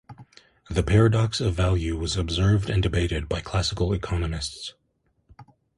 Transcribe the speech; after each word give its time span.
The 0.67 0.81
paradox 0.81 1.39
of 1.39 1.53
value 1.53 1.95
was 1.95 2.17
observed 2.17 2.71
and 2.71 2.81
debated 2.81 3.29
by 3.29 3.41
classical 3.41 3.93
economists. 3.93 4.73